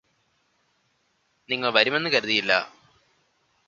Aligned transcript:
നിങ്ങള് 1.49 1.71
വരുമെന്ന് 1.71 2.09
കരുതിയില്ലാ 2.09 2.59